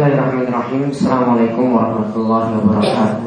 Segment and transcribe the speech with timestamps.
[0.00, 3.20] Bismillahirrahmanirrahim Assalamualaikum warahmatullahi wabarakatuh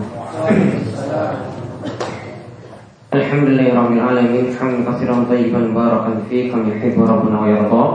[3.14, 7.86] Alhamdulillahirrahmanirrahim Hamdan kathiran tayyiban barakan fi Kami yuhibu rabbuna wa yarda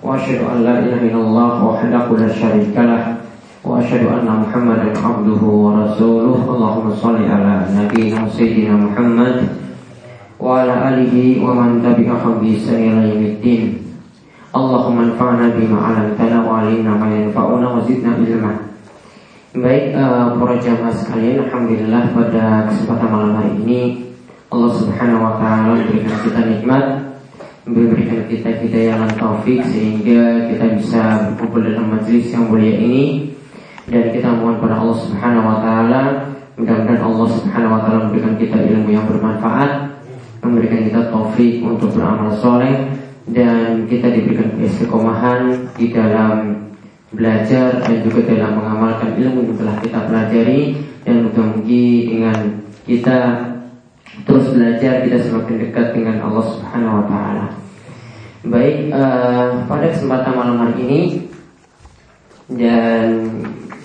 [0.00, 3.04] Wa ashadu an la ilaha illallah Wahdahu la syarika lah
[3.60, 9.52] Wa ashadu anna muhammadan abduhu wa rasuluh Allahumma salli ala nabiyina Sayyidina Muhammad
[10.40, 13.81] Wa ala alihi wa man tabi'ahum bi ila yamiddin
[14.52, 18.52] Allahumma anfa'na bima 'allamtana wa 'allimna ma yanfa'una wa zidna ilma.
[19.56, 23.80] Baik uh, para jamaah sekalian, alhamdulillah pada kesempatan malam hari ini
[24.52, 26.84] Allah Subhanahu wa taala memberikan kita nikmat,
[27.64, 33.32] memberikan kita dan taufik sehingga kita bisa berkumpul dalam majelis yang mulia ini
[33.88, 36.00] dan kita mohon pada Allah Subhanahu wa taala
[36.60, 39.96] mudah-mudahan Allah Subhanahu wa taala memberikan kita ilmu yang bermanfaat,
[40.44, 43.00] memberikan kita taufik untuk beramal soleh
[43.30, 46.66] dan kita diberikan keistiqomahan di dalam
[47.12, 50.60] belajar dan juga dalam mengamalkan ilmu yang telah kita pelajari
[51.04, 52.38] dan mudah-mudahan dengan
[52.82, 53.18] kita
[54.26, 57.46] terus belajar kita semakin dekat dengan Allah Subhanahu wa taala.
[58.42, 61.00] Baik, uh, pada kesempatan malam hari ini
[62.50, 63.30] dan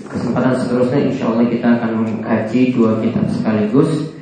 [0.10, 4.18] kesempatan seterusnya insya Allah kita akan mengkaji dua kitab sekaligus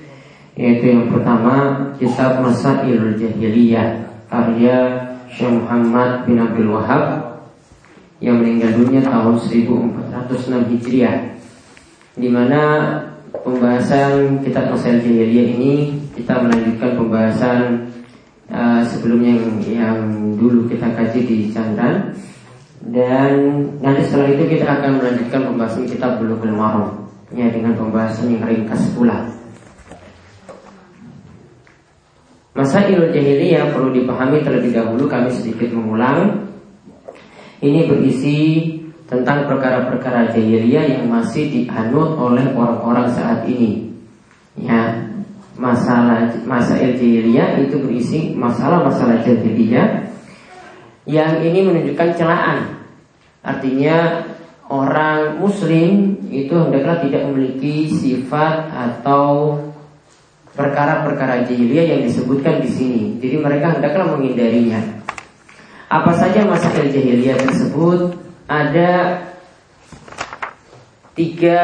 [0.60, 5.05] yaitu yang pertama kitab Masailul Jahiliyah karya
[5.36, 7.04] Syekh Muhammad bin Abdul Wahab
[8.24, 11.36] yang meninggal dunia tahun 1406 Hijriah
[12.16, 12.62] di mana
[13.44, 15.74] pembahasan kitab Masail Jahiliyah ini
[16.16, 17.60] kita melanjutkan pembahasan
[18.48, 19.98] uh, sebelumnya yang, yang
[20.40, 22.16] dulu kita kaji di Chandran
[22.96, 23.32] dan
[23.84, 28.88] nanti setelah itu kita akan melanjutkan pembahasan kitab Bulughul Maram ya dengan pembahasan yang ringkas
[28.96, 29.28] pula.
[32.56, 36.48] Masailul jahiliyah perlu dipahami terlebih dahulu kami sedikit mengulang.
[37.60, 38.72] Ini berisi
[39.12, 43.92] tentang perkara-perkara jahiliyah yang masih dianut oleh orang-orang saat ini.
[44.56, 45.04] Ya,
[45.60, 50.08] masalah masail jahiliyah itu berisi masalah-masalah jahiliyah
[51.04, 52.88] yang ini menunjukkan celaan.
[53.44, 54.24] Artinya
[54.72, 59.60] orang muslim itu hendaklah tidak memiliki sifat atau
[60.56, 63.04] perkara-perkara jahiliyah yang disebutkan di sini.
[63.20, 64.80] Jadi mereka hendaklah menghindarinya.
[65.92, 68.16] Apa saja masalah jahiliyah tersebut?
[68.48, 69.22] Ada
[71.14, 71.62] tiga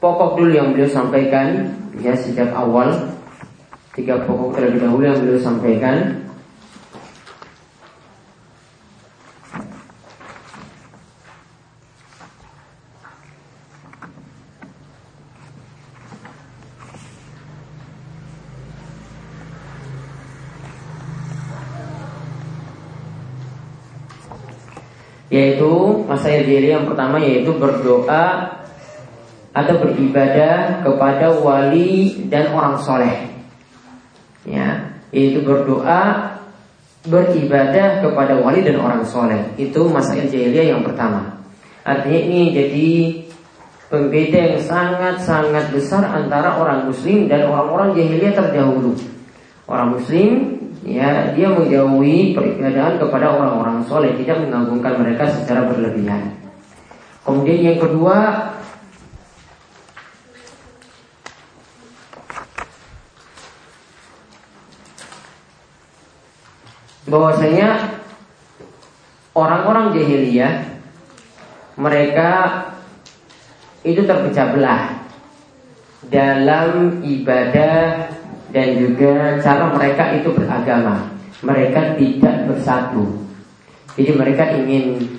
[0.00, 1.68] pokok dulu yang beliau sampaikan
[2.00, 3.12] ya sejak awal.
[3.94, 6.23] Tiga pokok terlebih dahulu yang beliau sampaikan.
[25.34, 28.54] Yaitu masa jahiliyah yang pertama yaitu berdoa
[29.50, 33.34] atau beribadah kepada wali dan orang soleh.
[34.46, 36.34] Ya yaitu berdoa
[37.06, 39.42] beribadah kepada wali dan orang soleh.
[39.58, 41.42] Itu masa jahiliyah yang pertama.
[41.82, 42.90] Artinya ini jadi
[43.92, 48.94] pembeda yang sangat-sangat besar antara orang muslim dan orang-orang jahiliyah terdahulu.
[49.70, 50.53] Orang muslim
[50.84, 56.36] ya dia menjauhi peribadahan kepada orang-orang soleh tidak mengagungkan mereka secara berlebihan.
[57.24, 58.52] Kemudian yang kedua
[67.08, 67.96] bahwasanya
[69.32, 70.52] orang-orang jahiliyah
[71.80, 72.30] mereka
[73.84, 74.82] itu terpecah belah
[76.08, 78.13] dalam ibadah
[78.54, 81.10] dan juga cara mereka itu beragama.
[81.42, 83.02] Mereka tidak bersatu.
[83.98, 85.10] Jadi mereka ingin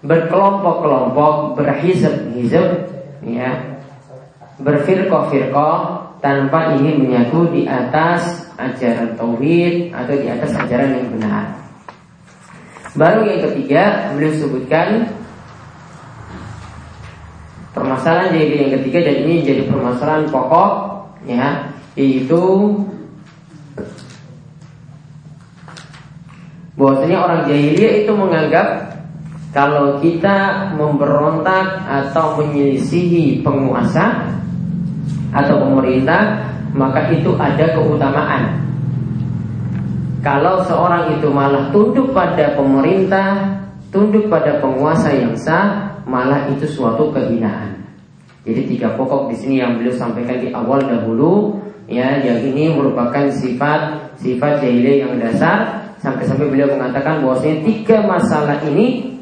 [0.00, 2.88] berkelompok-kelompok, berhizab-hizab,
[3.28, 3.76] ya,
[4.56, 5.76] berfirqah-firqah
[6.24, 11.44] tanpa ingin menyatu di atas ajaran tauhid atau di atas ajaran yang benar.
[12.96, 15.12] Baru yang ketiga beliau sebutkan
[17.76, 20.72] permasalahan jadi yang ketiga dan ini jadi permasalahan pokok
[21.26, 22.42] ya itu
[26.74, 28.68] bahwasanya orang jahiliyah itu menganggap
[29.54, 34.34] kalau kita memberontak atau menyelisihi penguasa
[35.30, 38.66] atau pemerintah maka itu ada keutamaan.
[40.26, 43.62] Kalau seorang itu malah tunduk pada pemerintah,
[43.94, 47.86] tunduk pada penguasa yang sah, malah itu suatu kehinaan.
[48.42, 53.28] Jadi tiga pokok di sini yang beliau sampaikan di awal dahulu ya yang ini merupakan
[53.28, 59.14] sifat sifat jahiliyah yang dasar sampai-sampai beliau mengatakan bahwasanya tiga masalah ini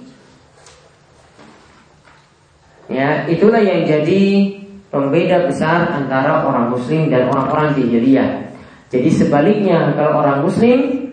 [2.92, 4.52] Ya, itulah yang jadi
[4.92, 8.52] pembeda besar antara orang muslim dan orang-orang jahiliyah.
[8.92, 11.08] Jadi sebaliknya kalau orang muslim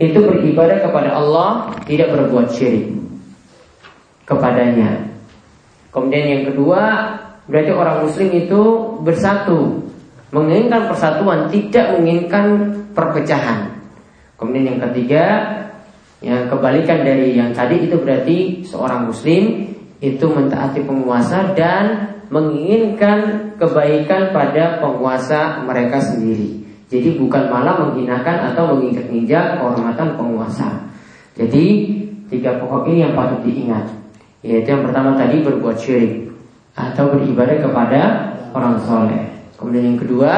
[0.00, 2.88] itu beribadah kepada Allah tidak berbuat syirik
[4.24, 5.12] kepadanya.
[5.92, 6.80] Kemudian yang kedua
[7.44, 8.62] berarti orang muslim itu
[9.04, 9.81] bersatu
[10.32, 13.68] menginginkan persatuan tidak menginginkan perpecahan.
[14.40, 15.24] Kemudian yang ketiga
[16.24, 24.32] yang kebalikan dari yang tadi itu berarti seorang muslim itu mentaati penguasa dan menginginkan kebaikan
[24.32, 26.64] pada penguasa mereka sendiri.
[26.88, 30.88] Jadi bukan malah menghinakan atau menginjak-injak kehormatan penguasa.
[31.36, 31.64] Jadi
[32.32, 33.84] tiga pokok ini yang patut diingat.
[34.42, 36.32] Yaitu yang pertama tadi berbuat syirik
[36.74, 38.00] atau beribadah kepada
[38.56, 39.41] orang soleh.
[39.62, 40.32] Kemudian yang kedua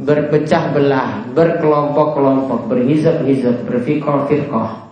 [0.00, 4.88] berpecah belah, berkelompok-kelompok, berhizab-hizab, berfikoh-fikoh.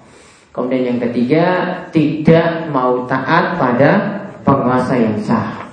[0.53, 1.45] Kemudian yang ketiga
[1.89, 5.65] tidak mau taat pada penguasa yang sah.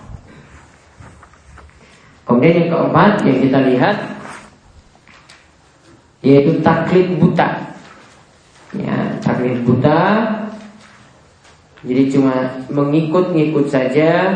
[2.24, 3.98] Kemudian yang keempat yang kita lihat
[6.24, 7.76] yaitu taklid buta.
[8.72, 10.32] Ya, taklid buta
[11.86, 12.34] jadi cuma
[12.74, 14.34] mengikut-ngikut saja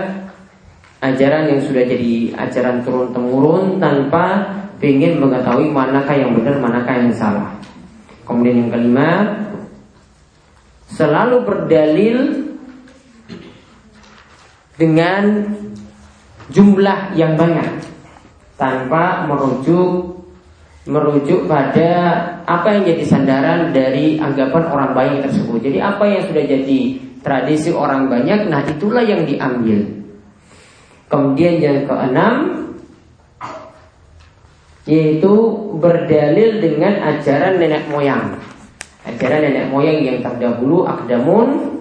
[1.01, 7.13] ajaran yang sudah jadi ajaran turun temurun tanpa ingin mengetahui manakah yang benar, manakah yang
[7.13, 7.53] salah.
[8.25, 9.09] Kemudian yang kelima,
[10.94, 12.18] selalu berdalil
[14.77, 15.53] dengan
[16.50, 17.86] jumlah yang banyak
[18.57, 20.21] tanpa merujuk
[20.89, 22.18] merujuk pada
[22.50, 25.62] apa yang jadi sandaran dari anggapan orang banyak tersebut.
[25.62, 26.80] Jadi apa yang sudah jadi
[27.21, 30.00] tradisi orang banyak, nah itulah yang diambil.
[31.12, 32.36] Kemudian yang keenam
[34.88, 35.34] yaitu
[35.78, 38.40] berdalil dengan ajaran nenek moyang.
[39.04, 41.78] Ajaran nenek moyang yang terdahulu akdamun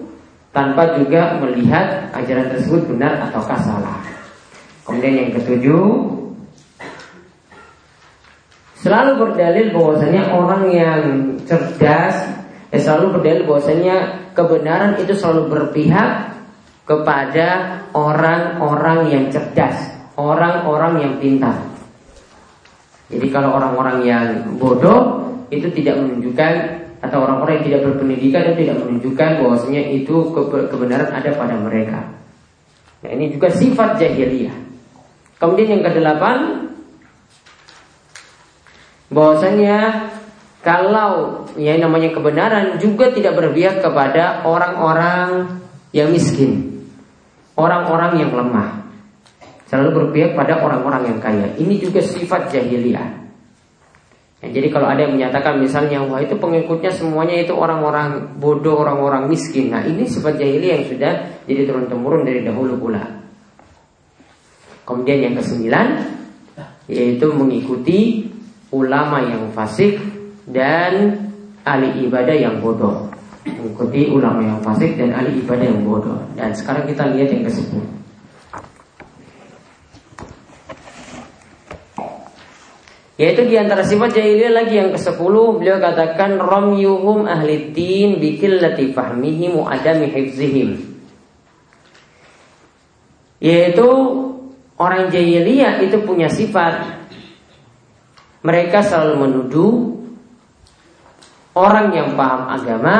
[0.51, 4.03] tanpa juga melihat ajaran tersebut benar ataukah salah.
[4.83, 6.19] Kemudian yang ketujuh
[8.81, 11.01] Selalu berdalil bahwasanya orang yang
[11.45, 12.17] cerdas
[12.73, 13.95] ya Selalu berdalil bahwasanya
[14.33, 16.33] kebenaran itu selalu berpihak
[16.91, 21.55] kepada orang-orang yang cerdas Orang-orang yang pintar.
[23.07, 24.27] Jadi kalau orang-orang yang
[24.59, 26.53] bodoh Itu tidak menunjukkan
[26.99, 30.15] Atau orang-orang yang tidak berpendidikan Itu tidak menunjukkan bahwasanya itu
[30.67, 32.11] kebenaran ada pada mereka.
[33.01, 34.53] Nah ini juga sifat jahiliyah.
[35.41, 36.69] Kemudian yang kedelapan
[39.09, 40.07] bahwasanya
[40.61, 45.59] kalau yang namanya kebenaran juga tidak berpihak kepada orang-orang
[45.91, 46.70] yang miskin,
[47.55, 48.83] orang-orang yang lemah.
[49.67, 51.47] Selalu berpihak pada orang-orang yang kaya.
[51.55, 53.21] Ini juga sifat jahiliyah.
[54.41, 59.29] Ya, jadi kalau ada yang menyatakan misalnya wah itu pengikutnya semuanya itu orang-orang bodoh, orang-orang
[59.29, 59.69] miskin.
[59.69, 61.11] Nah ini sifat jahiliyah yang sudah
[61.45, 63.05] jadi turun temurun dari dahulu pula.
[64.81, 65.87] Kemudian yang kesembilan
[66.89, 68.27] yaitu mengikuti
[68.73, 70.01] ulama yang fasik
[70.49, 71.21] dan
[71.61, 73.10] ahli ibadah yang bodoh.
[73.41, 76.21] Mengikuti ulama yang fasik dan ahli ibadah yang bodoh.
[76.37, 78.01] Dan sekarang kita lihat yang ke-10.
[83.21, 89.61] Yaitu di antara sifat jahiliyah lagi yang ke-10 Beliau katakan Romyuhum ahli din bikillati fahmihim
[89.61, 90.97] wa adami hifzihim
[93.37, 93.89] Yaitu
[94.73, 96.81] Orang jahiliyah itu punya sifat
[98.41, 100.01] Mereka selalu menuduh
[101.53, 102.95] Orang yang paham agama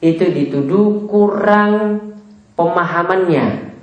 [0.00, 2.00] Itu dituduh kurang
[2.54, 3.76] pemahamannya.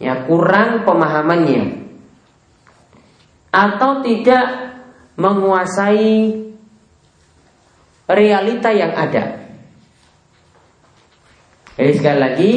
[0.00, 1.84] Ya kurang pemahamannya.
[3.54, 4.74] Atau tidak
[5.14, 6.42] menguasai
[8.10, 9.46] realita yang ada.
[11.74, 12.50] Jadi sekali lagi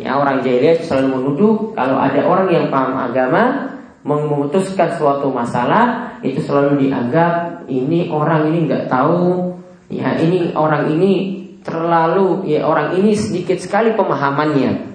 [0.00, 3.69] Ya, orang jahiliyah selalu menuduh kalau ada orang yang paham agama
[4.00, 9.56] memutuskan suatu masalah itu selalu dianggap ini orang ini nggak tahu.
[9.90, 14.88] Ya ini orang ini terlalu ya orang ini sedikit sekali pemahamannya.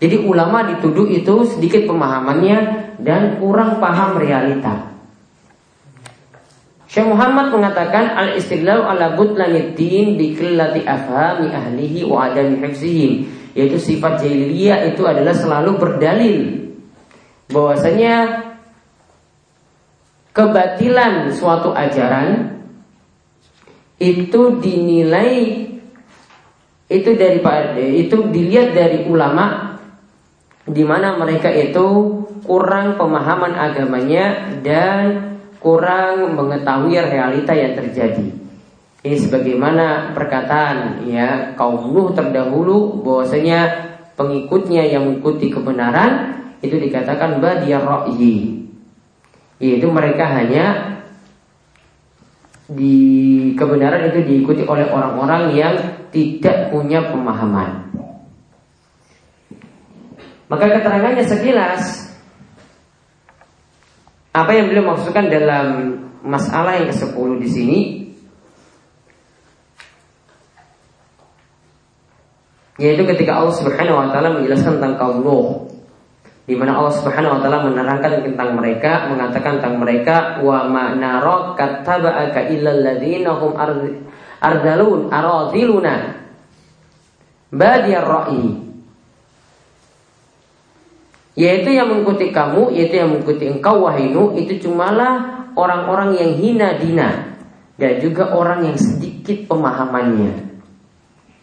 [0.00, 2.58] Jadi ulama dituduh itu sedikit pemahamannya
[3.04, 4.88] dan kurang paham realita.
[6.90, 13.12] Syekh Muhammad mengatakan al istidlal ala butlanid-din bi qillati afhami ahlihi wa adami hifzihim.
[13.54, 16.69] Yaitu sifat jahiliyah itu adalah selalu berdalil
[17.50, 18.46] bahwasanya
[20.30, 22.58] kebatilan suatu ajaran
[24.00, 25.66] itu dinilai
[26.90, 27.38] itu dari
[28.02, 29.78] itu dilihat dari ulama
[30.66, 31.86] di mana mereka itu
[32.46, 38.26] kurang pemahaman agamanya dan kurang mengetahui realita yang terjadi.
[39.00, 47.84] Ini sebagaimana perkataan ya kaum Nuh terdahulu bahwasanya pengikutnya yang mengikuti kebenaran itu dikatakan badiyar
[47.84, 48.68] ra'yi.
[49.60, 50.96] Yaitu mereka hanya
[52.70, 52.96] di
[53.58, 55.74] kebenaran itu diikuti oleh orang-orang yang
[56.14, 57.90] tidak punya pemahaman.
[60.50, 62.10] Maka keterangannya sekilas
[64.30, 67.78] apa yang beliau maksudkan dalam masalah yang ke-10 di sini
[72.78, 75.69] yaitu ketika Allah Subhanahu wa taala menjelaskan tentang kaum Nuh
[76.50, 81.54] di mana Allah Subhanahu wa taala menerangkan tentang mereka mengatakan tentang mereka wa ma nara
[81.54, 83.54] kattaba'aka illal ladzina hum
[84.42, 86.18] ardalun aradiluna.
[87.54, 88.66] Badiyar ra'i
[91.38, 97.30] yaitu yang mengikuti kamu yaitu yang mengikuti engkau wahai itu cumalah orang-orang yang hina dina.
[97.78, 100.50] Dan juga orang yang sedikit pemahamannya.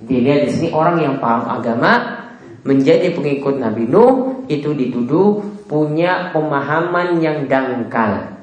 [0.03, 2.16] Dilihat di sini orang yang paham agama
[2.63, 8.39] menjadi pengikut Nabi Nuh itu dituduh punya pemahaman yang dangkal.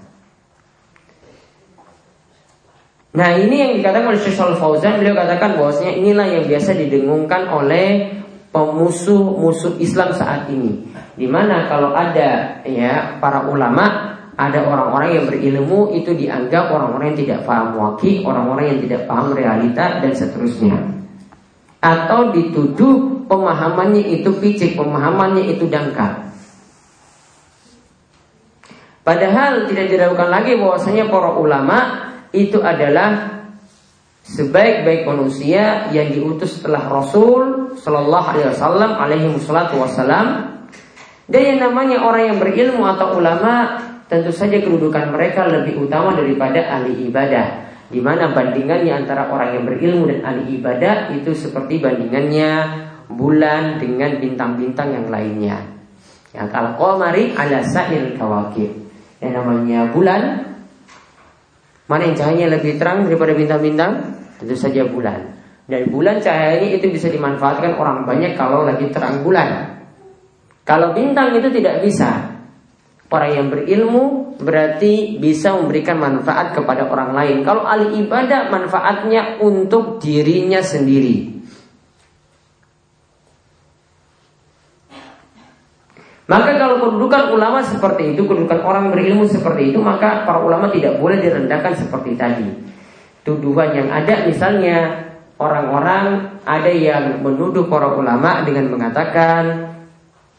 [3.14, 8.10] Nah ini yang dikatakan oleh Syekh Fauzan beliau katakan bahwasanya inilah yang biasa didengungkan oleh
[8.50, 10.82] pemusuh-musuh Islam saat ini.
[11.14, 17.20] Di mana kalau ada ya para ulama ada orang-orang yang berilmu itu dianggap orang-orang yang
[17.22, 21.03] tidak paham waki, orang-orang yang tidak paham realita dan seterusnya
[21.84, 26.32] atau dituduh pemahamannya itu picik, pemahamannya itu dangkal.
[29.04, 31.78] Padahal tidak diragukan lagi bahwasanya para ulama
[32.32, 33.36] itu adalah
[34.24, 39.28] sebaik-baik manusia yang diutus setelah Rasul Shallallahu Alaihi Wasallam alaihi
[39.76, 40.26] wasallam
[41.28, 43.76] dan yang namanya orang yang berilmu atau ulama
[44.08, 49.64] tentu saja kedudukan mereka lebih utama daripada ahli ibadah di mana bandingannya antara orang yang
[49.68, 52.50] berilmu dan ahli ibadah itu seperti bandingannya
[53.12, 55.60] bulan dengan bintang-bintang yang lainnya.
[56.34, 58.72] Ya, kalau qamari ala sa'il kawakib.
[59.20, 60.22] Yang namanya bulan
[61.84, 63.92] mana yang cahayanya lebih terang daripada bintang-bintang?
[64.40, 65.36] Tentu saja bulan.
[65.68, 69.80] Dan bulan cahayanya itu bisa dimanfaatkan orang banyak kalau lagi terang bulan.
[70.64, 72.40] Kalau bintang itu tidak bisa.
[73.12, 77.36] Orang yang berilmu berarti bisa memberikan manfaat kepada orang lain.
[77.46, 81.34] Kalau ahli ibadah manfaatnya untuk dirinya sendiri.
[86.24, 90.96] Maka kalau kedudukan ulama seperti itu, kedudukan orang berilmu seperti itu, maka para ulama tidak
[90.96, 92.48] boleh direndahkan seperti tadi.
[93.28, 95.04] Tuduhan yang ada misalnya
[95.36, 99.72] orang-orang ada yang menuduh para ulama dengan mengatakan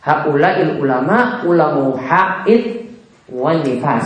[0.05, 2.84] Haulail ulama ulamu haid
[3.29, 4.05] wa nifas.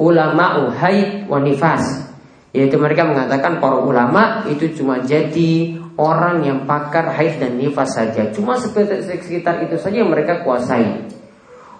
[0.00, 2.08] Ulama haid wa nifas.
[2.52, 8.28] Yaitu mereka mengatakan para ulama itu cuma jadi orang yang pakar haid dan nifas saja.
[8.32, 11.08] Cuma sekitar itu saja yang mereka kuasai.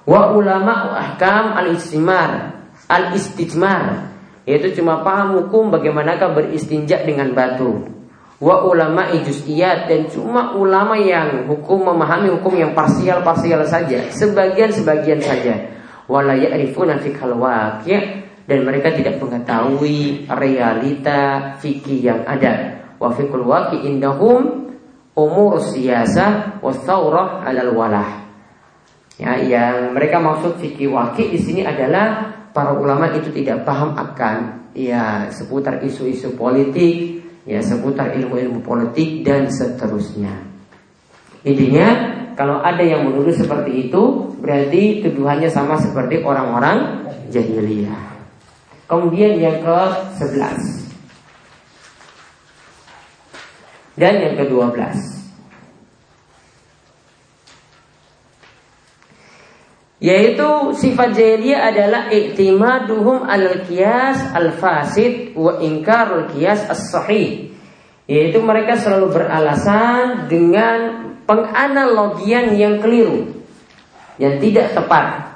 [0.08, 2.56] Wa ulama ahkam al-istimar,
[2.88, 4.12] al-istijmar.
[4.48, 8.02] Yaitu cuma paham hukum bagaimanakah beristinja dengan batu
[8.42, 15.54] wa ulama ijuziyat dan cuma ulama yang hukum memahami hukum yang parsial-parsial saja, sebagian-sebagian saja.
[16.10, 22.82] Wala ya'rifuna fiqhal waqi' dan mereka tidak mengetahui realita fikih yang ada.
[22.98, 24.72] Wa fiqhul waqi' indahum
[25.14, 28.10] umur siyasa wa thawrah 'alal walah.
[29.20, 34.68] Ya, yang mereka maksud fikih waqi' di sini adalah para ulama itu tidak paham akan
[34.74, 40.32] ya seputar isu-isu politik, ya seputar ilmu-ilmu politik dan seterusnya.
[41.42, 48.18] Intinya kalau ada yang menuduh seperti itu berarti tuduhannya sama seperti orang-orang jahiliyah.
[48.90, 50.58] Kemudian yang ke-11
[53.94, 54.74] dan yang ke-12
[60.02, 60.50] Yaitu
[60.82, 67.54] sifat jahiliyah adalah iktimaduhum al qiyas al fasid wa ingkarul qiyas as sahih.
[68.10, 71.01] Yaitu mereka selalu beralasan dengan
[71.32, 73.32] penganalogian yang keliru,
[74.20, 75.32] yang tidak tepat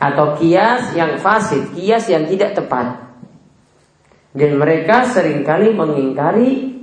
[0.00, 3.12] atau kias yang fasid, kias yang tidak tepat.
[4.32, 6.80] Dan mereka sering kali mengingkari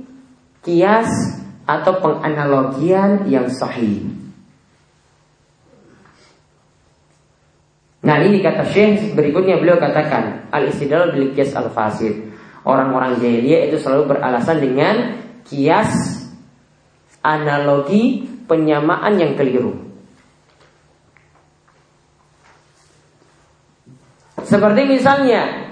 [0.62, 1.10] kias
[1.66, 4.06] atau penganalogian yang sahih.
[7.98, 12.30] Nah ini kata Syekh berikutnya beliau katakan al istidlal bil kias al fasid.
[12.62, 14.94] Orang-orang jahiliyah itu selalu beralasan dengan
[15.48, 16.17] kias
[17.22, 19.74] analogi penyamaan yang keliru.
[24.48, 25.68] Seperti misalnya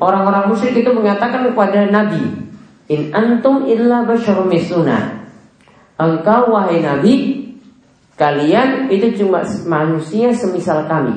[0.00, 2.48] orang-orang musyrik itu mengatakan kepada Nabi,
[2.90, 5.22] In antum illa basyarum misluna.
[5.94, 7.44] Engkau wahai Nabi,
[8.18, 11.14] kalian itu cuma manusia semisal kami.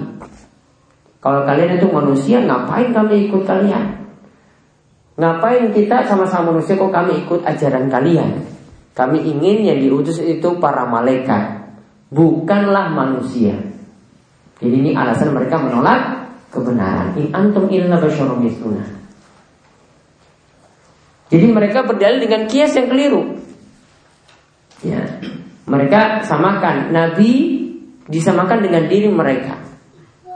[1.17, 4.05] Kalau kalian itu manusia, ngapain kami ikut kalian?
[5.17, 8.52] Ngapain kita sama-sama manusia kok kami ikut ajaran kalian?
[8.93, 11.65] Kami ingin yang diutus itu para malaikat,
[12.13, 13.57] bukanlah manusia.
[14.61, 17.17] Jadi ini alasan mereka menolak kebenaran.
[17.17, 17.97] In antum illa.
[21.33, 23.41] Jadi mereka berdalil dengan kias yang keliru.
[24.85, 25.01] Ya,
[25.65, 27.57] mereka samakan Nabi
[28.05, 29.57] disamakan dengan diri mereka.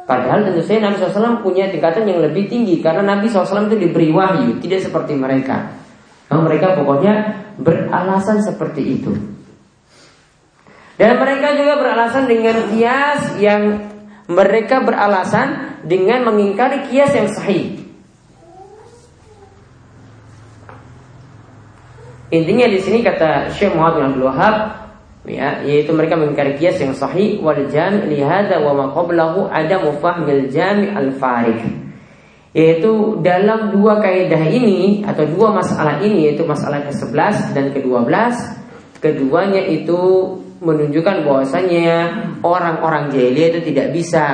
[0.08, 4.10] Padahal tentu saja Nabi SAW punya tingkatan yang lebih tinggi karena Nabi SAW itu diberi
[4.10, 5.78] wahyu, tidak seperti mereka.
[6.32, 9.14] Nah, mereka pokoknya beralasan seperti itu.
[10.98, 13.86] Dan mereka juga beralasan dengan kias yang
[14.28, 17.86] mereka beralasan dengan mengingkari kias yang sahih.
[22.28, 24.56] Intinya di sini kata Syekh Muhammad bin Abdul Wahab
[25.24, 29.80] ya, yaitu mereka mengingkari kias yang sahih wal jami' li hadza wa ma qablahu ada
[29.80, 31.87] mufahmil jami' al farid.
[32.56, 38.08] Yaitu dalam dua kaidah ini atau dua masalah ini yaitu masalah ke-11 dan ke-12
[39.04, 40.00] keduanya itu
[40.58, 41.90] menunjukkan bahwasanya
[42.42, 44.26] orang-orang jahiliyah itu tidak bisa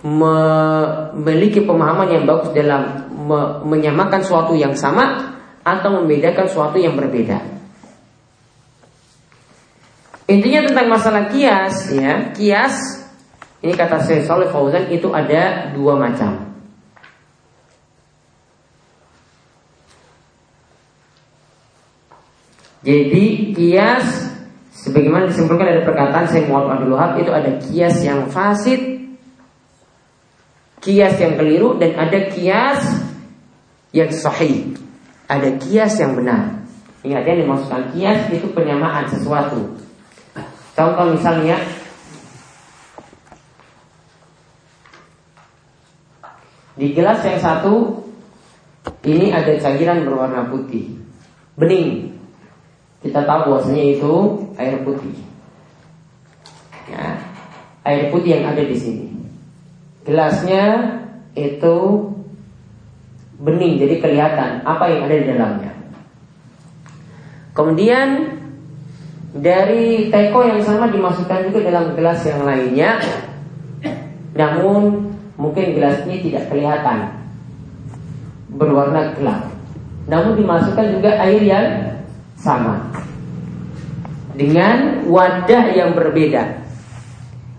[0.00, 7.44] memiliki pemahaman yang bagus dalam me menyamakan suatu yang sama atau membedakan suatu yang berbeda.
[10.28, 13.04] Intinya tentang masalah kias, ya kias
[13.58, 16.47] ini kata saya Saleh Fauzan itu ada dua macam.
[22.86, 24.06] Jadi kias
[24.70, 28.80] sebagaimana disimpulkan dari perkataan saya Muhammad Abdul itu ada kias yang fasid,
[30.78, 32.80] kias yang keliru dan ada kias
[33.90, 34.78] yang sahih.
[35.28, 36.64] Ada kias yang benar.
[37.02, 39.76] Ingat ya dimaksudkan kias itu penyamaan sesuatu.
[40.74, 41.58] Contoh misalnya
[46.78, 48.06] di gelas yang satu
[49.02, 50.94] ini ada cairan berwarna putih,
[51.58, 52.17] bening.
[52.98, 54.14] Kita tahu bahwasanya itu
[54.58, 55.14] air putih.
[56.90, 57.20] Ya,
[57.86, 59.06] air putih yang ada di sini.
[60.02, 60.64] Gelasnya
[61.38, 61.76] itu
[63.38, 65.72] bening jadi kelihatan apa yang ada di dalamnya.
[67.54, 68.08] Kemudian
[69.34, 72.98] dari teko yang sama dimasukkan juga dalam gelas yang lainnya,
[74.34, 77.14] namun mungkin gelas ini tidak kelihatan
[78.50, 79.54] berwarna gelap.
[80.10, 81.66] Namun dimasukkan juga air yang
[82.38, 82.94] sama
[84.38, 86.62] dengan wadah yang berbeda.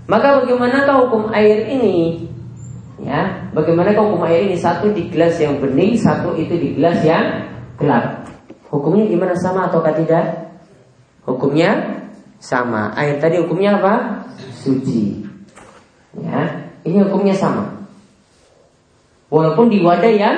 [0.10, 2.30] Maka bagaimana hukum air ini
[3.00, 7.48] Ya, bagaimana hukum air ini satu di gelas yang bening, satu itu di gelas yang
[7.80, 8.28] gelap.
[8.68, 10.52] Hukumnya gimana sama atau tidak?
[11.24, 12.04] Hukumnya
[12.44, 12.92] sama.
[13.00, 13.94] Air tadi hukumnya apa?
[14.60, 15.24] Suci.
[16.20, 17.88] Ya, ini hukumnya sama.
[19.32, 20.38] Walaupun di wadah yang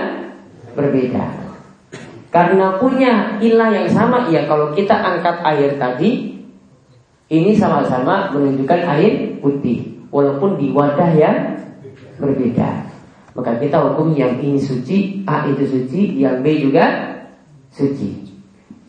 [0.77, 1.40] berbeda.
[2.31, 6.39] Karena punya ilah yang sama, ya kalau kita angkat air tadi,
[7.27, 9.99] ini sama-sama menunjukkan air putih.
[10.11, 11.59] Walaupun di wadah yang
[12.19, 12.87] berbeda.
[13.31, 17.15] Maka kita hukum yang ini suci, A itu suci, yang B juga
[17.71, 18.27] suci.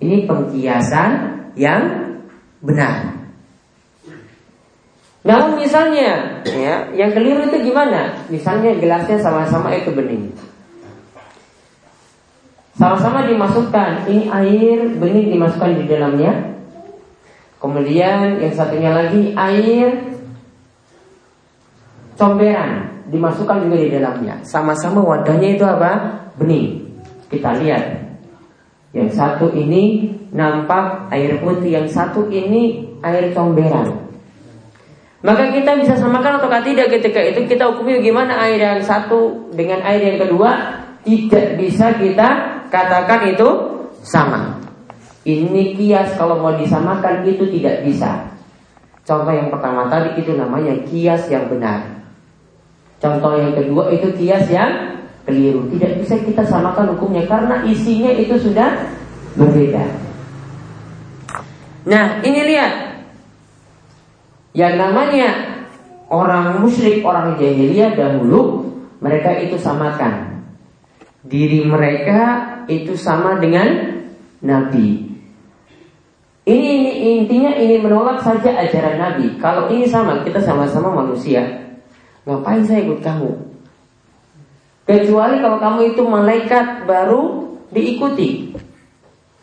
[0.03, 1.11] Ini pengkiasan
[1.55, 1.83] yang
[2.59, 3.23] benar.
[5.23, 8.27] Namun misalnya, ya, yang keliru itu gimana?
[8.27, 10.35] Misalnya gelasnya sama-sama itu bening.
[12.83, 16.59] Sama-sama dimasukkan, ini air bening dimasukkan di dalamnya.
[17.63, 20.19] Kemudian yang satunya lagi air
[22.19, 24.43] comberan dimasukkan juga di dalamnya.
[24.43, 26.27] Sama-sama wadahnya itu apa?
[26.35, 26.83] Bening.
[27.31, 28.03] Kita lihat.
[28.91, 34.11] Yang satu ini nampak air putih, yang satu ini air comberan.
[35.23, 39.87] Maka kita bisa samakan atau tidak ketika itu kita hukumi gimana air yang satu dengan
[39.87, 43.49] air yang kedua tidak bisa kita katakan itu
[44.01, 44.57] sama.
[45.23, 48.33] Ini kias kalau mau disamakan itu tidak bisa.
[49.07, 52.03] Contoh yang pertama tadi itu namanya kias yang benar.
[52.99, 55.69] Contoh yang kedua itu kias yang keliru.
[55.71, 58.91] Tidak bisa kita samakan hukumnya karena isinya itu sudah
[59.39, 59.85] berbeda.
[61.87, 62.73] Nah, ini lihat.
[64.53, 65.29] Yang namanya
[66.13, 68.69] orang musyrik, orang jahiliyah dahulu,
[69.01, 70.45] mereka itu samakan.
[71.25, 73.99] Diri mereka itu sama dengan
[74.43, 75.13] Nabi.
[76.43, 76.91] Ini, ini
[77.23, 79.39] intinya ini menolak saja ajaran Nabi.
[79.39, 81.71] Kalau ini sama, kita sama-sama manusia.
[82.27, 83.31] Ngapain saya ikut kamu?
[84.83, 88.51] Kecuali kalau kamu itu malaikat baru diikuti.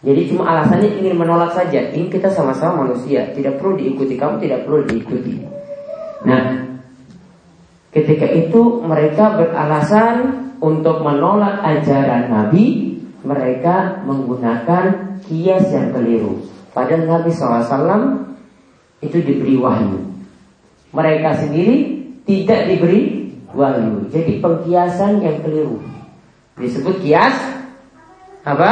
[0.03, 1.91] Jadi cuma alasannya ingin menolak saja.
[1.91, 4.19] Ini kita sama-sama manusia, tidak perlu diikuti.
[4.19, 5.39] Kamu tidak perlu diikuti.
[6.27, 6.67] Nah,
[7.95, 10.15] ketika itu mereka beralasan
[10.59, 16.47] untuk menolak ajaran Nabi, mereka menggunakan kias yang keliru.
[16.71, 18.29] Padahal Nabi SAW
[19.03, 19.99] itu diberi wahyu.
[20.95, 21.77] Mereka sendiri
[22.23, 24.07] tidak diberi wahyu.
[24.09, 25.83] Jadi pengkiasan yang keliru.
[26.59, 27.35] Disebut kias
[28.47, 28.69] apa?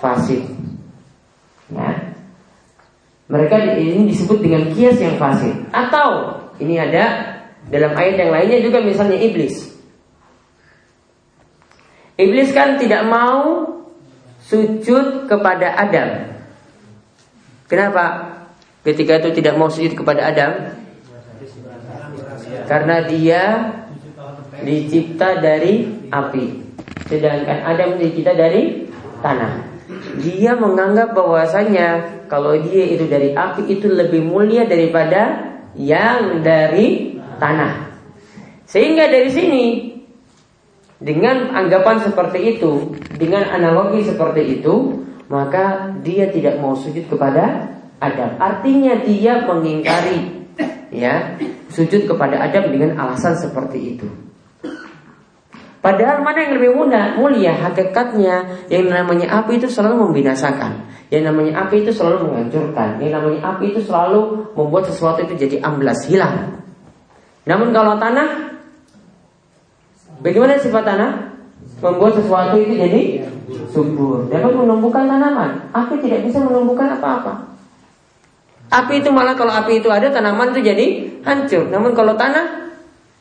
[0.00, 0.44] Fasid.
[1.72, 2.14] Ya.
[3.26, 5.54] Mereka ini disebut dengan kias yang fasik.
[5.74, 7.34] Atau ini ada
[7.66, 9.66] dalam ayat yang lainnya juga misalnya iblis.
[12.16, 13.75] Iblis kan tidak mau
[14.46, 16.38] sujud kepada Adam.
[17.66, 18.04] Kenapa?
[18.86, 20.78] Ketika itu tidak mau sujud kepada Adam?
[22.70, 23.42] Karena dia
[24.62, 26.46] dicipta dari api.
[27.10, 28.86] Sedangkan Adam dicipta dari
[29.18, 29.66] tanah.
[30.22, 37.98] Dia menganggap bahwasanya kalau dia itu dari api itu lebih mulia daripada yang dari tanah.
[38.66, 39.64] Sehingga dari sini
[40.96, 48.40] dengan anggapan seperti itu, dengan analogi seperti itu, maka dia tidak mau sujud kepada Adam.
[48.40, 50.48] Artinya dia mengingkari
[50.88, 51.36] ya,
[51.68, 54.08] sujud kepada Adam dengan alasan seperti itu.
[55.84, 60.82] Padahal mana yang lebih mudah, mulia hakikatnya yang namanya api itu selalu membinasakan.
[61.14, 62.98] Yang namanya api itu selalu menghancurkan.
[62.98, 66.58] Yang namanya api itu selalu membuat sesuatu itu jadi amblas, hilang.
[67.46, 68.55] Namun kalau tanah
[70.20, 71.10] Bagaimana sifat tanah?
[71.76, 73.02] Membuat sesuatu itu jadi
[73.68, 74.32] subur.
[74.32, 75.68] Dapat menumbuhkan tanaman.
[75.76, 77.52] Api tidak bisa menumbuhkan apa-apa.
[78.72, 80.86] Api itu malah kalau api itu ada tanaman itu jadi
[81.22, 81.68] hancur.
[81.68, 82.64] Namun kalau tanah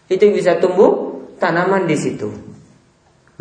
[0.06, 2.30] Itu bisa tumbuh tanaman di situ.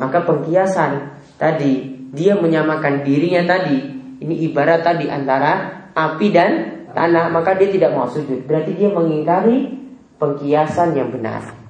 [0.00, 3.84] Maka pengkiasan tadi dia menyamakan dirinya tadi.
[4.24, 6.50] Ini ibarat tadi antara api dan
[6.96, 7.28] tanah.
[7.28, 8.48] Maka dia tidak mau sujud.
[8.48, 9.76] Berarti dia mengingkari
[10.16, 11.63] pengkiasan yang benar.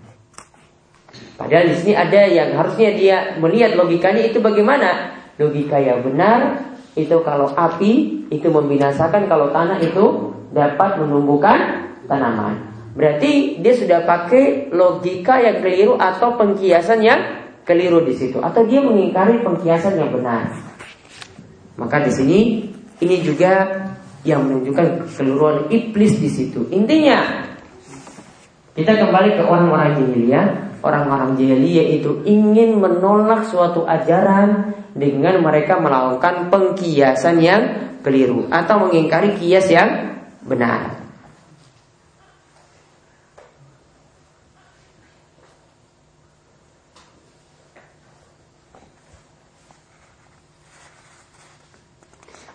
[1.34, 6.62] Padahal di sini ada yang harusnya dia melihat logikanya itu bagaimana logika yang benar
[6.94, 12.70] itu kalau api itu membinasakan kalau tanah itu dapat menumbuhkan tanaman.
[12.94, 17.20] Berarti dia sudah pakai logika yang keliru atau pengkiasan yang
[17.66, 20.46] keliru di situ atau dia mengingkari pengkiasan yang benar.
[21.74, 22.38] Maka di sini
[23.02, 23.66] ini juga
[24.22, 26.70] yang menunjukkan keseluruhan iblis di situ.
[26.70, 27.50] Intinya
[28.78, 30.46] kita kembali ke orang-orang jahiliyah.
[30.84, 37.62] Orang-orang jahiliyah itu ingin menolak suatu ajaran dengan mereka melakukan pengkiasan yang
[38.04, 41.00] keliru atau mengingkari kias yang benar.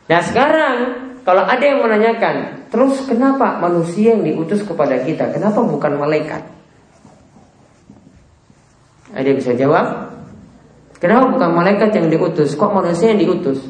[0.06, 0.76] Nah sekarang
[1.26, 6.59] kalau ada yang menanyakan, terus kenapa manusia yang diutus kepada kita, kenapa bukan malaikat?
[9.14, 9.86] Ada yang bisa jawab?
[11.00, 12.54] Kenapa bukan malaikat yang diutus?
[12.60, 13.64] Kok manusia yang diutus?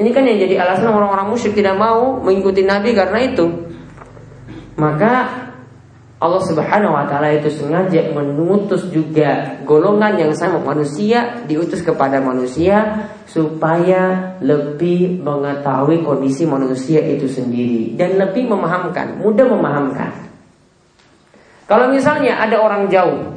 [0.00, 3.44] Ini kan yang jadi alasan orang-orang musyrik tidak mau mengikuti Nabi karena itu.
[4.80, 5.12] Maka
[6.20, 13.08] Allah Subhanahu wa taala itu sengaja mengutus juga golongan yang sama manusia diutus kepada manusia
[13.24, 20.12] supaya lebih mengetahui kondisi manusia itu sendiri dan lebih memahamkan, mudah memahamkan.
[21.64, 23.32] Kalau misalnya ada orang jauh,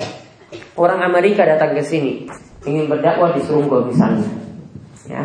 [0.78, 2.26] orang Amerika datang ke sini
[2.64, 4.30] ingin berdakwah di Serunggo misalnya.
[5.08, 5.24] Ya.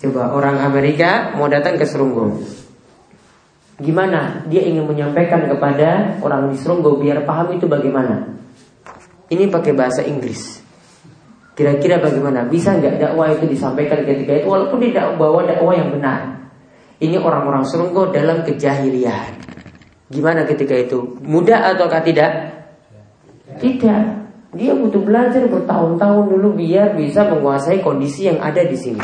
[0.00, 2.40] Coba orang Amerika mau datang ke Serunggo.
[3.80, 8.32] Gimana dia ingin menyampaikan kepada orang di Seronggo biar paham itu bagaimana?
[9.28, 10.62] Ini pakai bahasa Inggris.
[11.54, 12.46] Kira-kira bagaimana?
[12.46, 16.50] Bisa nggak dakwah itu disampaikan ketika itu walaupun tidak bawa dakwah yang benar?
[16.98, 19.42] Ini orang-orang Seronggo dalam kejahilian.
[20.10, 21.18] Gimana ketika itu?
[21.26, 22.30] Mudah ataukah tidak?
[23.58, 24.23] Tidak.
[24.54, 29.02] Dia butuh belajar bertahun-tahun dulu biar bisa menguasai kondisi yang ada di sini.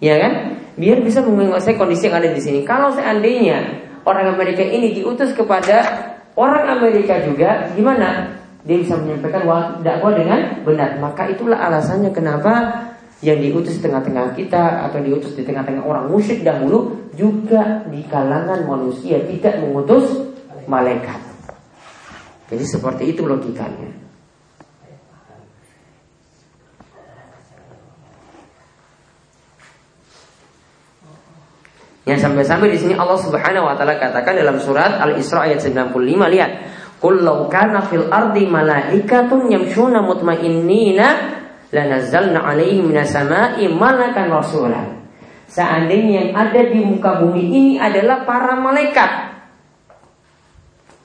[0.00, 0.60] Ya kan?
[0.80, 2.64] biar bisa menguasai kondisi yang ada di sini.
[2.64, 8.40] Kalau seandainya orang Amerika ini diutus kepada orang Amerika juga, gimana?
[8.64, 9.44] Dia bisa menyampaikan
[9.84, 10.96] dakwah dengan benar.
[11.00, 12.86] Maka itulah alasannya kenapa
[13.20, 18.64] yang diutus di tengah-tengah kita atau diutus di tengah-tengah orang musyrik dahulu juga di kalangan
[18.64, 20.08] manusia tidak mengutus
[20.64, 21.20] malaikat.
[22.48, 24.09] Jadi seperti itu logikanya.
[32.10, 35.94] Yang sampai-sampai di sini Allah Subhanahu wa taala katakan dalam surat Al-Isra ayat 95
[36.34, 36.50] lihat
[36.98, 41.06] Kullau kana fil ardi malaikatun yamshuna mutmainnina
[41.70, 44.86] lanazzalna alaihim minas sama'i malakan rasulan.
[45.48, 49.10] seandainya yang ada di muka bumi ini adalah para malaikat.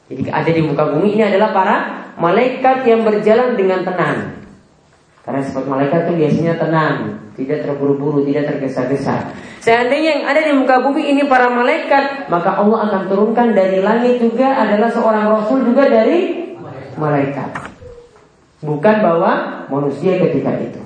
[0.09, 1.77] Jadi ada di muka bumi ini adalah para
[2.17, 4.34] malaikat yang berjalan dengan tenang.
[5.25, 9.33] Karena sifat malaikat itu biasanya tenang, tidak terburu-buru, tidak tergesa-gesa.
[9.57, 14.21] Seandainya yang ada di muka bumi ini para malaikat, maka Allah akan turunkan dari langit
[14.21, 16.45] juga adalah seorang rasul juga dari
[16.93, 17.73] malaikat.
[18.61, 20.85] Bukan bahwa manusia ketika itu.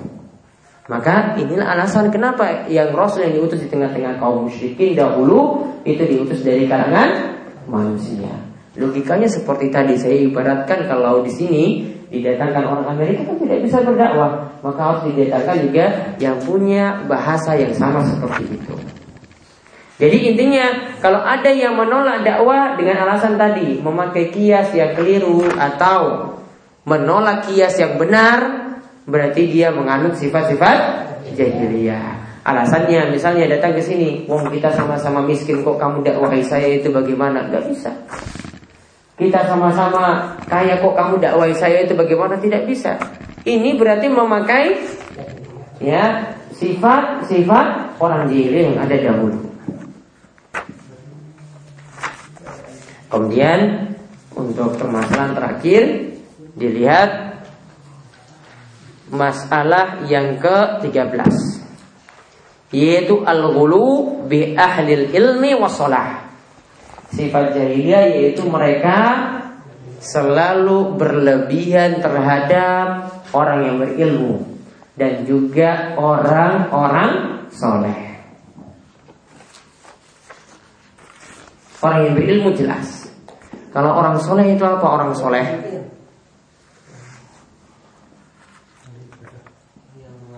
[0.88, 6.42] Maka inilah alasan kenapa yang Rasul yang diutus di tengah-tengah kaum musyrikin dahulu itu diutus
[6.42, 7.38] dari kalangan
[7.70, 8.49] manusia.
[8.80, 11.64] Logikanya seperti tadi saya ibaratkan kalau di sini
[12.08, 17.76] didatangkan orang Amerika kan tidak bisa berdakwah, maka harus didatangkan juga yang punya bahasa yang
[17.76, 18.74] sama seperti itu.
[20.00, 26.32] Jadi intinya kalau ada yang menolak dakwah dengan alasan tadi memakai kias yang keliru atau
[26.88, 28.72] menolak kias yang benar,
[29.04, 30.78] berarti dia menganut sifat-sifat
[31.36, 32.16] jahiliyah.
[32.40, 37.44] Alasannya misalnya datang ke sini, wong kita sama-sama miskin kok kamu dakwahi saya itu bagaimana?
[37.52, 37.92] Gak bisa.
[39.20, 42.96] Kita sama-sama kaya kok kamu dakwai saya itu bagaimana tidak bisa.
[43.44, 44.80] Ini berarti memakai
[45.76, 49.36] ya sifat-sifat orang jahil yang ada dahulu.
[53.12, 53.92] Kemudian
[54.32, 55.82] untuk permasalahan terakhir
[56.56, 57.44] dilihat
[59.12, 61.28] masalah yang ke-13
[62.72, 66.29] yaitu al-ghulu bi ahlil ilmi wasolah
[67.10, 68.98] Sifat jahiliyah yaitu mereka
[70.00, 74.46] selalu berlebihan terhadap orang yang berilmu
[74.94, 77.98] dan juga orang-orang soleh.
[81.80, 83.08] Orang yang berilmu jelas.
[83.72, 85.46] Kalau orang soleh itu apa orang soleh?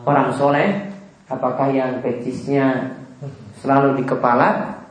[0.03, 0.91] Orang soleh,
[1.31, 2.99] apakah yang pecisnya
[3.63, 4.82] selalu di kepala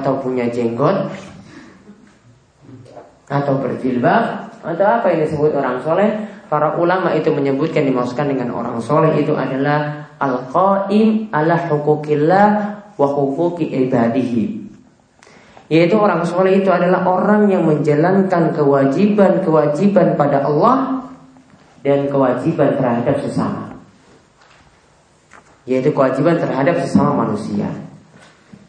[0.00, 1.10] atau punya jenggot.
[3.30, 4.50] Atau berjilbab.
[4.64, 6.10] Atau apa yang disebut orang soleh.
[6.50, 12.46] Para ulama itu menyebutkan dimaksudkan dengan orang soleh itu adalah al-qaim ala hukukillah
[12.94, 14.62] wa hukuki ibadihi.
[15.72, 21.08] Yaitu orang soleh itu adalah orang yang menjalankan kewajiban-kewajiban pada Allah
[21.80, 23.74] dan kewajiban terhadap sesama.
[25.64, 27.66] Yaitu kewajiban terhadap sesama manusia.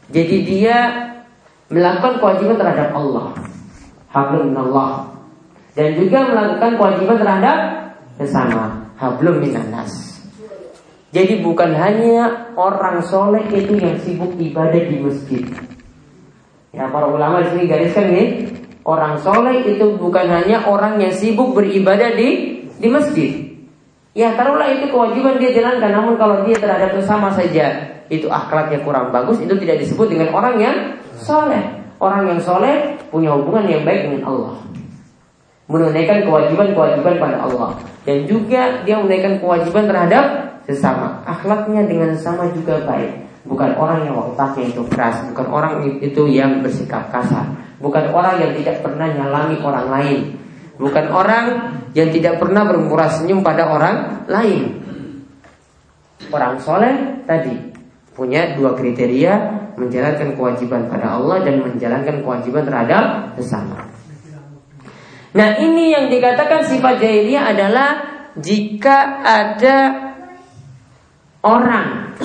[0.09, 1.04] Jadi dia
[1.69, 3.34] melakukan kewajiban terhadap Allah.
[4.13, 5.12] Hablum minallah.
[5.75, 7.58] Dan juga melakukan kewajiban terhadap
[8.15, 8.93] sesama.
[8.95, 10.15] Hablum minannas.
[11.12, 15.43] Jadi bukan hanya orang soleh itu yang sibuk ibadah di masjid.
[16.75, 18.28] Ya para ulama di sini gariskan nih,
[18.84, 23.32] orang soleh itu bukan hanya orang yang sibuk beribadah di di masjid.
[24.12, 29.10] Ya taruhlah itu kewajiban dia jalankan, namun kalau dia terhadap sesama saja itu akhlaknya kurang
[29.10, 30.75] bagus itu tidak disebut dengan orang yang
[31.19, 31.63] soleh.
[31.95, 34.56] Orang yang soleh punya hubungan yang baik dengan Allah.
[35.65, 37.71] Menunaikan kewajiban-kewajiban pada Allah.
[38.06, 40.25] Dan juga dia menunaikan kewajiban terhadap
[40.67, 41.23] sesama.
[41.25, 43.25] Akhlaknya dengan sesama juga baik.
[43.45, 45.21] Bukan orang yang otaknya itu keras.
[45.32, 47.49] Bukan orang itu yang bersikap kasar.
[47.80, 50.19] Bukan orang yang tidak pernah nyalami orang lain.
[50.75, 51.45] Bukan orang
[51.95, 54.84] yang tidak pernah bermurah senyum pada orang lain.
[56.34, 57.71] Orang soleh tadi
[58.12, 63.88] punya dua kriteria menjalankan kewajiban pada Allah dan menjalankan kewajiban terhadap sesama.
[65.35, 67.89] Nah ini yang dikatakan sifat jahiliyah adalah
[68.39, 69.77] jika ada
[71.43, 72.15] orang.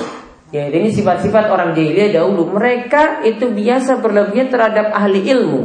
[0.51, 2.55] Ya ini sifat-sifat orang jahiliyah dahulu.
[2.55, 5.63] Mereka itu biasa berlebihan terhadap ahli ilmu.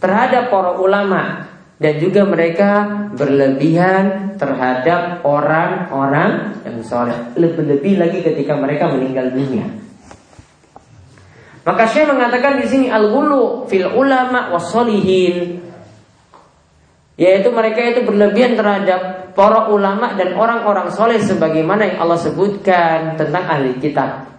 [0.00, 1.48] Terhadap para ulama.
[1.76, 7.36] Dan juga mereka berlebihan terhadap orang-orang yang soleh.
[7.36, 9.85] Lebih-lebih lagi ketika mereka meninggal dunia.
[11.66, 15.66] Maka Syekh mengatakan di sini al-ghulu fil ulama wasolihin
[17.18, 23.44] yaitu mereka itu berlebihan terhadap para ulama dan orang-orang soleh sebagaimana yang Allah sebutkan tentang
[23.50, 24.30] ahli kitab.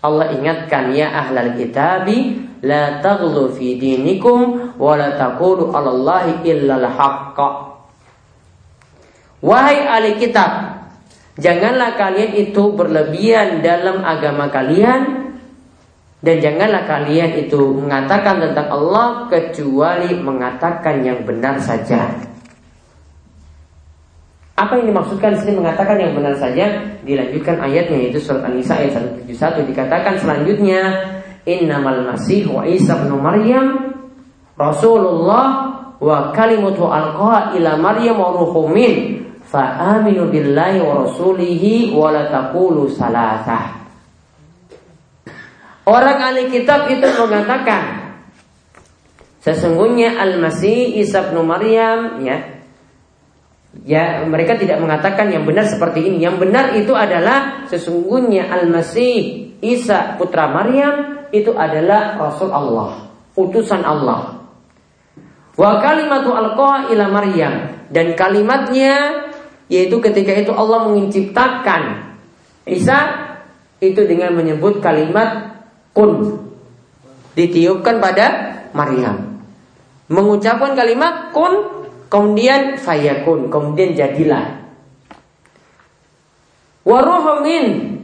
[0.00, 6.82] Allah ingatkan ya ahlal kitabi la taghlu fi dinikum wa la taqulu 'ala Allahi illa
[6.82, 7.38] al-haqq.
[9.44, 10.82] Wahai ahli kitab,
[11.36, 15.25] janganlah kalian itu berlebihan dalam agama kalian
[16.24, 22.08] dan janganlah kalian itu mengatakan tentang Allah kecuali mengatakan yang benar saja.
[24.56, 26.72] Apa yang dimaksudkan di sini mengatakan yang benar saja?
[27.04, 28.96] Dilanjutkan ayatnya yaitu surat An-Nisa ayat
[29.28, 30.80] 171 dikatakan selanjutnya
[31.44, 33.94] innamal masih wa Isa bin Maryam
[34.56, 42.32] Rasulullah wa kalimatu alqaha ila Maryam wa ruhumin fa aminu billahi wa rasulihi wa la
[42.32, 43.85] taqulu salasah.
[45.86, 48.10] Orang ahli kitab itu mengatakan
[49.46, 52.56] sesungguhnya Al-Masih Isa bin Maryam ya
[53.84, 56.24] Ya, mereka tidak mengatakan yang benar seperti ini.
[56.24, 64.48] Yang benar itu adalah sesungguhnya Al-Masih Isa putra Maryam itu adalah Rasul Allah, utusan Allah.
[65.56, 69.24] Wa kalimatu alqa ila Maryam dan kalimatnya
[69.72, 72.12] yaitu ketika itu Allah menciptakan
[72.68, 73.28] Isa
[73.80, 75.55] itu dengan menyebut kalimat
[75.96, 76.36] kun
[77.32, 78.26] ditiupkan pada
[78.76, 79.40] Maryam.
[80.12, 84.60] Mengucapkan kalimat kun kemudian fayakun, kemudian jadilah.
[86.84, 87.96] Waruhumin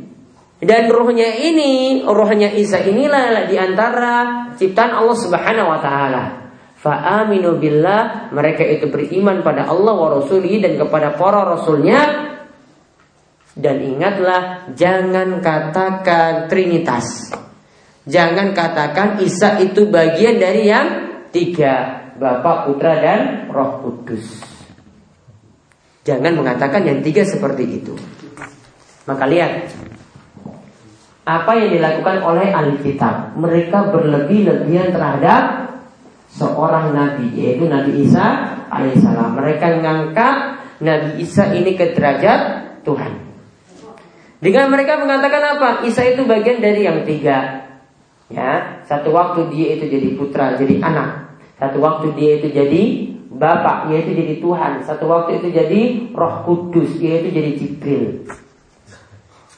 [0.59, 6.25] dan ruhnya ini, ruhnya Isa inilah di antara ciptaan Allah Subhanahu Wa Taala.
[6.83, 12.03] Fa'aminu billah Mereka itu beriman pada Allah wa dan kepada para rasulnya
[13.55, 17.31] Dan ingatlah Jangan katakan Trinitas
[18.03, 20.87] Jangan katakan Isa itu bagian dari yang
[21.31, 24.43] Tiga Bapak, Putra, dan Roh Kudus
[26.03, 27.95] Jangan mengatakan yang tiga seperti itu
[29.07, 29.71] Maka lihat
[31.23, 35.63] Apa yang dilakukan oleh ahli kitab Mereka berlebih-lebihan terhadap
[36.33, 39.37] seorang nabi yaitu Nabi Isa alaihissalam.
[39.37, 40.35] Mereka mengangkat
[40.81, 42.41] Nabi Isa ini ke derajat
[42.83, 43.13] Tuhan.
[44.43, 45.69] Dengan mereka mengatakan apa?
[45.87, 47.71] Isa itu bagian dari yang tiga.
[48.33, 51.37] Ya, satu waktu dia itu jadi putra, jadi anak.
[51.61, 52.83] Satu waktu dia itu jadi
[53.29, 54.73] bapak, yaitu jadi Tuhan.
[54.89, 55.81] Satu waktu itu jadi
[56.17, 58.25] Roh Kudus, yaitu jadi Jibril.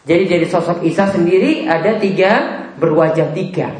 [0.04, 2.32] Jadi jadi sosok Isa sendiri ada tiga
[2.76, 3.72] berwajah tiga.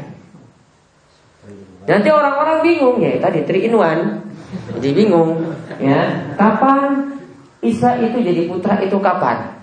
[1.85, 4.25] Nanti orang-orang bingung ya tadi three in one.
[4.81, 6.33] Jadi bingung ya.
[6.33, 7.13] Kapan
[7.61, 9.53] Isa itu jadi putra itu kapan?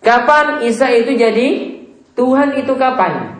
[0.00, 1.48] Kapan Isa itu jadi
[2.16, 3.39] Tuhan itu kapan?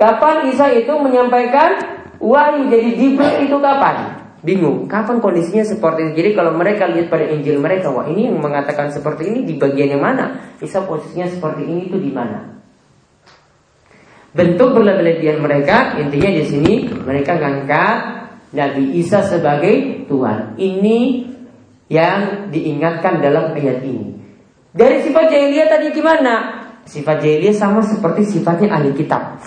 [0.00, 1.76] Kapan Isa itu menyampaikan
[2.16, 4.16] wahyu jadi Jibril itu kapan?
[4.40, 6.24] Bingung, kapan kondisinya seperti itu?
[6.24, 9.92] Jadi kalau mereka lihat pada Injil mereka, wah ini yang mengatakan seperti ini di bagian
[9.92, 10.56] yang mana?
[10.64, 12.48] Isa posisinya seperti ini itu di mana?
[14.32, 17.96] Bentuk berlebihan mereka intinya di sini mereka ngangkat
[18.56, 20.56] Nabi Isa sebagai Tuhan.
[20.56, 20.98] Ini
[21.92, 24.16] yang diingatkan dalam ayat ini.
[24.72, 26.34] Dari sifat jahiliyah tadi gimana?
[26.88, 29.42] Sifat jahiliyah sama seperti sifatnya ahli kitab.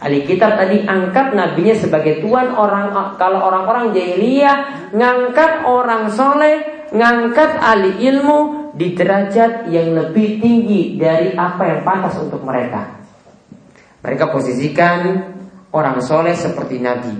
[0.00, 2.88] Ahli kitab tadi angkat nabinya sebagai tuan orang
[3.20, 11.36] kalau orang-orang jahiliyah ngangkat orang soleh, ngangkat ahli ilmu di derajat yang lebih tinggi dari
[11.36, 12.96] apa yang pantas untuk mereka.
[14.00, 15.00] Mereka posisikan
[15.76, 17.14] orang soleh seperti Nabi.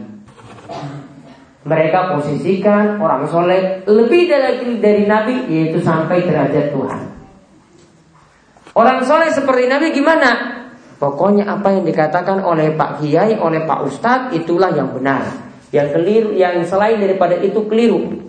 [1.61, 7.01] Mereka posisikan orang soleh lebih dari, dari Nabi yaitu sampai derajat Tuhan.
[8.73, 10.60] Orang soleh seperti Nabi gimana?
[11.01, 15.25] Pokoknya apa yang dikatakan oleh Pak Kiai, oleh Pak Ustadz itulah yang benar.
[15.73, 18.21] Yang keliru, yang selain daripada itu keliru.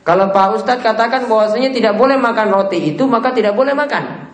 [0.00, 4.32] Kalau Pak Ustadz katakan bahwasanya tidak boleh makan roti itu maka tidak boleh makan.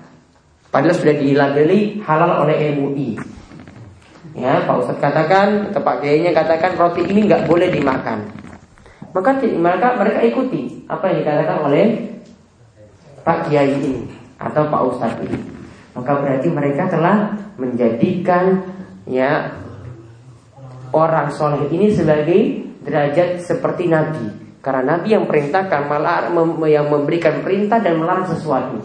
[0.71, 3.19] Padahal sudah dilabeli halal oleh MUI.
[4.39, 8.31] Ya, Pak Ustadz katakan, Pak Kiainya katakan roti ini nggak boleh dimakan.
[9.11, 11.85] Maka mereka mereka ikuti apa yang dikatakan oleh
[13.27, 14.07] Pak Kiai ini
[14.39, 15.52] atau Pak Ustadz ini.
[15.93, 18.65] Maka berarti mereka telah menjadikan
[19.05, 19.53] ya
[20.93, 24.41] orang soleh ini sebagai derajat seperti Nabi.
[24.63, 26.31] Karena Nabi yang perintahkan malah
[26.71, 28.79] yang memberikan perintah dan melarang sesuatu.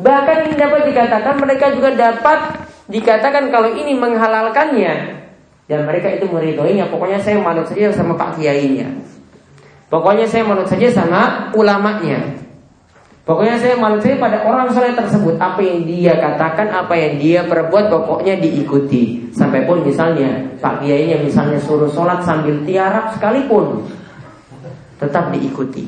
[0.00, 4.94] Bahkan ini dapat dikatakan mereka juga dapat dikatakan kalau ini menghalalkannya
[5.70, 8.88] dan mereka itu meridhoinya, pokoknya saya manut saja sama Pak Kiainya.
[9.92, 12.41] Pokoknya saya manut saja sama ulamanya.
[13.22, 15.38] Pokoknya saya manut saja pada orang soleh tersebut.
[15.38, 19.30] Apa yang dia katakan, apa yang dia perbuat, pokoknya diikuti.
[19.30, 23.86] Sampai pun misalnya Pak Kiainya misalnya suruh sholat sambil tiarap sekalipun,
[24.98, 25.86] tetap diikuti.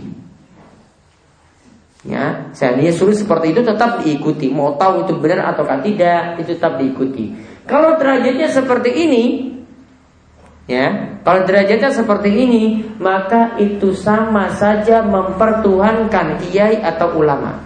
[2.07, 4.55] Ya, seandainya suruh seperti itu tetap diikuti.
[4.55, 7.35] Mau tahu itu benar atau tidak, itu tetap diikuti.
[7.67, 9.54] Kalau derajatnya seperti ini,
[10.69, 12.65] ya, kalau derajatnya seperti ini,
[13.01, 17.61] maka itu sama saja mempertuhankan kiai atau ulama.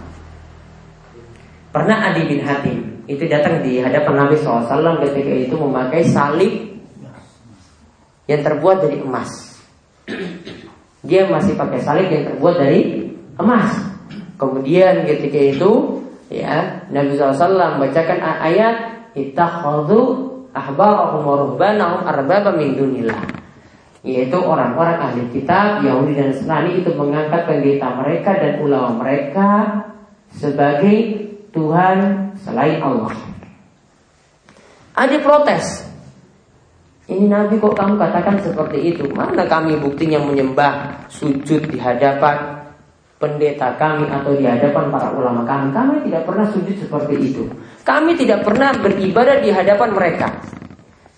[1.69, 2.79] Pernah Adi bin Hatim
[3.09, 6.53] itu datang di hadapan Nabi SAW ketika itu memakai salib
[8.29, 9.57] yang terbuat dari emas.
[11.05, 13.75] Dia masih pakai salib yang terbuat dari emas.
[14.39, 18.77] Kemudian ketika itu ya Nabi SAW membacakan ayat
[19.17, 23.21] ittakhadhu ahbarahum wa ruhbanahum arbaba min dunillah.
[24.07, 29.49] yaitu orang-orang ahli kitab Yahudi dan Nasrani itu mengangkat pendeta mereka dan ulama mereka
[30.31, 33.11] sebagai Tuhan selain Allah.
[34.95, 35.83] Ada protes.
[37.09, 39.09] Ini Nabi kok kamu katakan seperti itu?
[39.11, 42.68] Mana kami buktinya menyembah sujud di hadapan
[43.19, 45.75] pendeta kami atau di hadapan para ulama kami.
[45.75, 47.45] Kami tidak pernah sujud seperti itu.
[47.83, 50.29] Kami tidak pernah beribadah di hadapan mereka.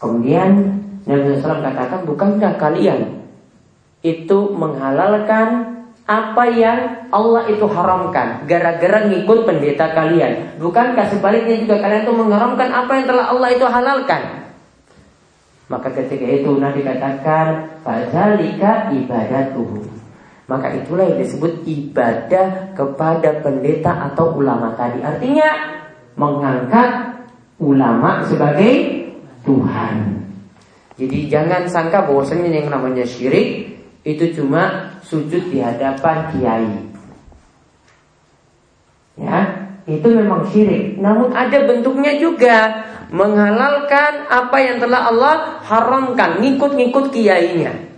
[0.00, 3.20] Kemudian Nabi SAW katakan, bukankah kalian
[4.00, 5.76] itu menghalalkan
[6.08, 10.56] apa yang Allah itu haramkan gara-gara ngikut pendeta kalian.
[10.56, 14.22] Bukankah sebaliknya juga kalian itu mengharamkan apa yang telah Allah itu halalkan?
[15.70, 19.99] Maka ketika itu Nabi katakan Fazalika ibadatuhu
[20.50, 25.46] Maka itulah yang disebut ibadah kepada pendeta atau ulama tadi Artinya
[26.18, 27.22] mengangkat
[27.62, 29.06] ulama sebagai
[29.46, 30.26] Tuhan
[30.98, 36.90] Jadi jangan sangka bahwasanya yang namanya syirik Itu cuma sujud di hadapan kiai
[39.20, 40.96] Ya, itu memang syirik.
[40.96, 47.89] Namun ada bentuknya juga menghalalkan apa yang telah Allah haramkan, ngikut-ngikut kiainya.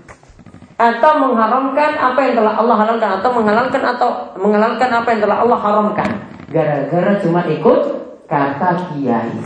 [0.81, 4.09] Atau mengharamkan apa yang telah Allah halalkan atau menghalalkan atau
[4.41, 6.11] menghalalkan apa yang telah Allah haramkan.
[6.53, 7.81] Gara-gara cuma ikut
[8.29, 9.37] kata kiai.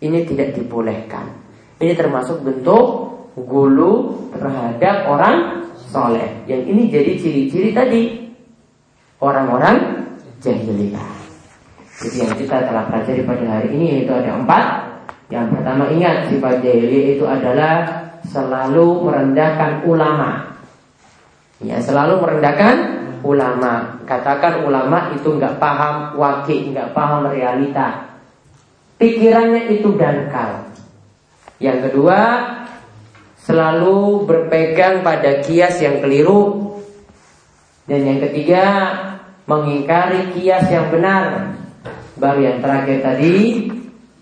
[0.00, 1.28] Ini tidak dibolehkan.
[1.80, 2.86] Ini termasuk bentuk
[3.36, 6.44] gulu terhadap orang soleh.
[6.44, 8.02] Yang ini jadi ciri-ciri tadi
[9.20, 10.08] orang-orang
[10.40, 11.08] jahiliyah.
[12.00, 14.64] Jadi yang kita telah pelajari pada hari ini yaitu ada empat.
[15.28, 17.74] Yang pertama ingat sifat jahiliyah itu adalah
[18.28, 20.60] selalu merendahkan ulama.
[21.60, 22.76] Ya, selalu merendahkan
[23.24, 24.00] ulama.
[24.04, 28.10] Katakan ulama itu nggak paham wakil, nggak paham realita.
[29.00, 30.68] Pikirannya itu dangkal.
[31.60, 32.18] Yang kedua,
[33.44, 36.72] selalu berpegang pada kias yang keliru.
[37.88, 38.64] Dan yang ketiga,
[39.48, 41.56] mengingkari kias yang benar.
[42.20, 43.66] Baru yang terakhir tadi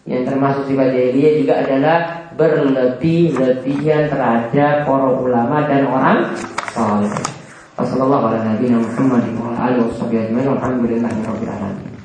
[0.08, 1.98] yang termasuk sifat jahiliyah juga adalah
[2.38, 6.18] berlebih-lebihan terhadap para ulama dan orang
[6.70, 7.10] saleh.
[7.74, 8.62] Wassalamualaikum
[10.46, 11.97] warahmatullahi wabarakatuh.